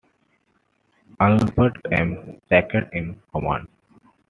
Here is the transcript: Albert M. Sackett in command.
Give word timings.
Albert 1.19 1.77
M. 1.91 2.41
Sackett 2.49 2.89
in 2.91 3.21
command. 3.31 3.67